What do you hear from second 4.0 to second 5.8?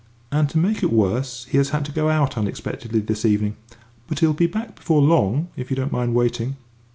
but he'll be back before very long if you